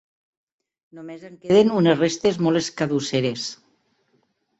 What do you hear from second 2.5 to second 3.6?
escadusseres.